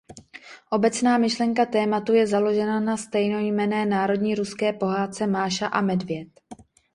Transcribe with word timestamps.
Obecná 0.69 1.17
myšlenka 1.17 1.65
tématu 1.65 2.13
je 2.13 2.27
založena 2.27 2.79
na 2.79 2.97
stejnojmenné 2.97 3.85
národní 3.85 4.35
ruské 4.35 4.73
pohádce 4.73 5.27
Máša 5.27 5.67
a 5.67 5.81
medvěd. 5.81 6.27